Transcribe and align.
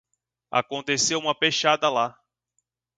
Aconteceu 0.49 1.19
uma 1.19 1.35
pechada 1.37 1.87
lá 1.87 2.19